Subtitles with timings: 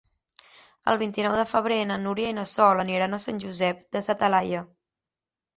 [0.93, 4.17] El vint-i-nou de febrer na Núria i na Sol aniran a Sant Josep de sa
[4.25, 4.65] Talaia.